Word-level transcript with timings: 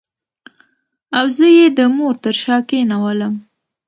او 1.17 1.25
زه 1.37 1.45
یې 1.57 1.65
د 1.77 1.79
مور 1.95 2.15
تر 2.23 2.35
شا 2.41 2.57
کېنولم. 2.69 3.33